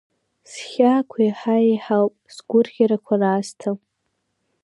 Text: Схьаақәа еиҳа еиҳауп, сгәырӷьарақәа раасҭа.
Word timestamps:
Схьаақәа 0.51 1.19
еиҳа 1.23 1.55
еиҳауп, 1.67 2.13
сгәырӷьарақәа 2.35 3.15
раасҭа. 3.21 3.71